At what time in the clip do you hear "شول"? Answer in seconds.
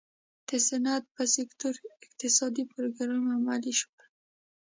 3.79-4.01